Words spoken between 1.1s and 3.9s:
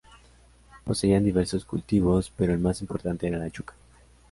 diversos cultivos, pero el más importante era la yuca.